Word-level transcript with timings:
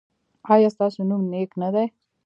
ایا 0.53 0.69
ستاسو 0.75 0.99
نوم 1.09 1.21
نیک 1.31 1.51
نه 1.61 1.69
دی؟ 1.73 1.87